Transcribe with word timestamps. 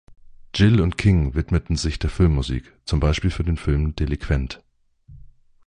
Gill 0.53 0.81
und 0.81 0.97
King 0.97 1.35
widmeten 1.35 1.75
sich 1.75 1.99
der 1.99 2.09
Filmmusik, 2.09 2.73
zum 2.85 2.99
Beispiel 2.99 3.29
für 3.29 3.43
den 3.43 3.57
Film 3.57 3.95
"Delinquent". 3.95 4.59